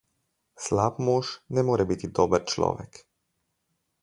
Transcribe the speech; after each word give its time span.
Slab 0.67 0.97
mož 1.09 1.27
ne 1.57 1.65
more 1.69 1.87
biti 1.91 2.11
dober 2.21 2.49
človek. 2.55 3.01